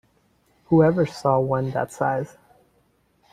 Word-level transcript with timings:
Who 0.69 0.81
ever 0.81 1.05
saw 1.05 1.37
one 1.39 1.69
that 1.73 1.91
size? 1.91 2.35